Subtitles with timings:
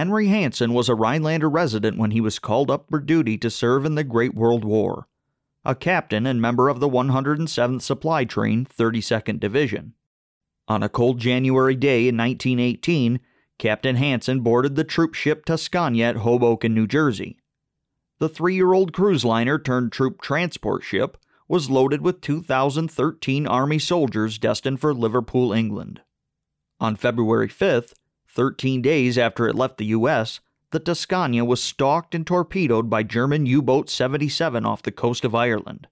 [0.00, 3.84] Henry Hanson was a Rhinelander resident when he was called up for duty to serve
[3.84, 5.06] in the Great World War,
[5.62, 9.92] a captain and member of the 107th Supply Train, 32nd Division.
[10.66, 13.20] On a cold January day in 1918,
[13.58, 17.36] Captain Hanson boarded the troop ship Tuscania at Hoboken, New Jersey.
[18.20, 23.78] The three year old cruise liner turned troop transport ship was loaded with 2,013 Army
[23.78, 26.00] soldiers destined for Liverpool, England.
[26.80, 27.92] On February 5th,
[28.34, 30.40] 13 days after it left the U.S.,
[30.70, 35.34] the Tuscania was stalked and torpedoed by German U boat 77 off the coast of
[35.34, 35.88] Ireland.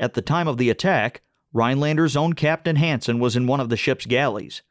[0.00, 3.76] At the time of the attack, Rhinelander's own Captain Hanson was in one of the
[3.76, 4.62] ship's galleys.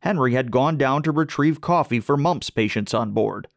[0.00, 3.48] Henry had gone down to retrieve coffee for mumps patients on board.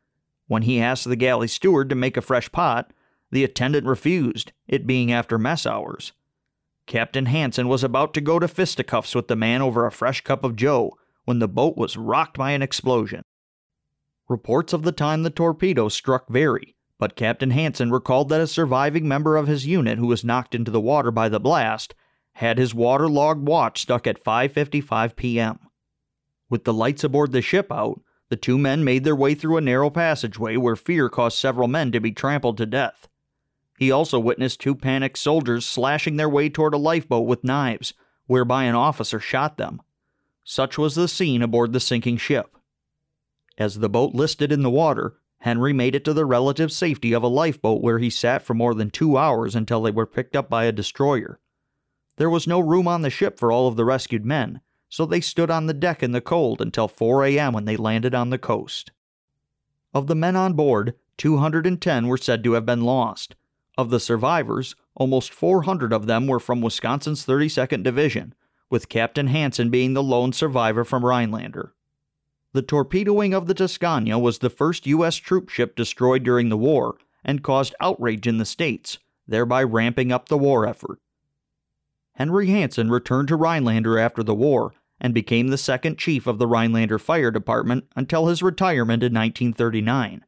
[0.47, 2.91] When he asked the galley steward to make a fresh pot,
[3.31, 6.11] the attendant refused, it being after mess hours.
[6.85, 10.43] Captain Hanson was about to go to fisticuffs with the man over a fresh cup
[10.43, 10.97] of joe
[11.31, 13.21] when the boat was rocked by an explosion.
[14.27, 19.07] Reports of the time the torpedo struck vary, but Captain Hanson recalled that a surviving
[19.07, 21.95] member of his unit who was knocked into the water by the blast
[22.33, 25.57] had his waterlogged watch stuck at 5:55 p.m.
[26.49, 29.61] With the lights aboard the ship out, the two men made their way through a
[29.61, 33.07] narrow passageway where fear caused several men to be trampled to death.
[33.79, 37.93] He also witnessed two panicked soldiers slashing their way toward a lifeboat with knives,
[38.27, 39.81] whereby an officer shot them.
[40.43, 42.57] Such was the scene aboard the sinking ship.
[43.57, 47.23] As the boat listed in the water, Henry made it to the relative safety of
[47.23, 50.49] a lifeboat where he sat for more than two hours until they were picked up
[50.49, 51.39] by a destroyer.
[52.17, 55.21] There was no room on the ship for all of the rescued men, so they
[55.21, 57.53] stood on the deck in the cold until 4 a.m.
[57.53, 58.91] when they landed on the coast.
[59.93, 63.35] Of the men on board, 210 were said to have been lost,
[63.77, 68.35] of the survivors, almost 400 of them were from Wisconsin's 32nd Division,
[68.71, 71.73] with Captain Hanson being the lone survivor from Rhinelander.
[72.53, 75.17] The torpedoing of the Tuscania was the first U.S.
[75.17, 80.27] troop ship destroyed during the war and caused outrage in the States, thereby ramping up
[80.27, 80.99] the war effort.
[82.13, 86.47] Henry Hanson returned to Rhinelander after the war and became the second chief of the
[86.47, 90.25] Rhinelander Fire Department until his retirement in 1939.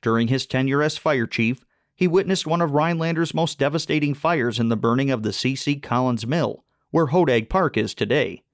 [0.00, 1.64] During his tenure as fire chief,
[1.94, 5.76] he witnessed one of Rhinelander's most devastating fires in the burning of the C.C.
[5.76, 8.44] Collins Mill, where Hodag Park is today.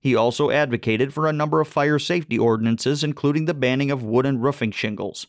[0.00, 4.40] He also advocated for a number of fire safety ordinances, including the banning of wooden
[4.40, 5.28] roofing shingles.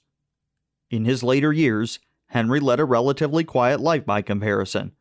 [0.89, 4.93] In his later years, Henry led a relatively quiet life by comparison.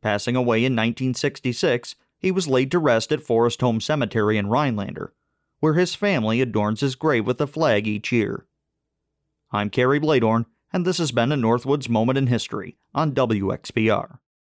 [0.00, 5.12] Passing away in 1966, he was laid to rest at Forest Home Cemetery in Rhinelander,
[5.60, 8.46] where his family adorns his grave with a flag each year.
[9.52, 14.18] I'm Kerry Bladorn, and this has been a Northwoods Moment in History on WXPR.